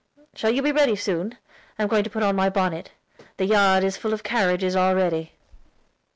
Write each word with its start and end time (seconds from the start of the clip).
Shall 0.33 0.49
you 0.49 0.63
be 0.63 0.71
ready 0.71 0.95
soon? 0.95 1.37
I 1.77 1.83
am 1.83 1.87
going 1.87 2.03
to 2.03 2.09
put 2.09 2.23
on 2.23 2.35
my 2.35 2.49
bonnet. 2.49 2.89
The 3.37 3.45
yard 3.45 3.83
is 3.83 3.97
full 3.97 4.13
of 4.13 4.23
carriages 4.23 4.75
already." 4.75 5.33